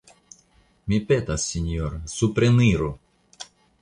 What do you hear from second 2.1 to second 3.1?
supreniru!